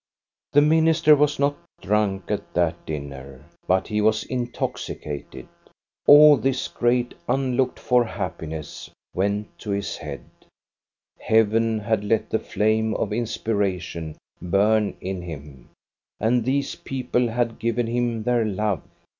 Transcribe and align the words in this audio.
8 0.53 0.57
INTRODUCTION 0.57 0.69
The 0.71 0.75
minister 0.81 1.15
was 1.15 1.37
not 1.37 1.57
drunk 1.79 2.31
at 2.31 2.55
that 2.55 2.87
dinner, 2.87 3.45
but 3.67 3.87
he 3.87 4.01
was 4.01 4.23
intoxicated. 4.23 5.47
All 6.07 6.37
this 6.37 6.67
great 6.67 7.13
unlooked 7.29 7.77
for 7.77 8.03
happi 8.03 8.47
ness 8.47 8.89
went 9.13 9.55
to 9.59 9.69
his 9.69 9.97
head. 9.97 10.25
Heaven 11.19 11.77
had 11.77 12.03
let 12.03 12.31
the 12.31 12.39
flame 12.39 12.95
of 12.95 13.13
inspiration 13.13 14.15
burn 14.41 14.97
in 15.01 15.21
him, 15.21 15.69
and 16.19 16.43
these 16.45 16.73
people 16.73 17.27
had 17.27 17.59
given 17.59 17.85
him 17.85 18.23
their 18.23 18.43
love. 18.43 18.81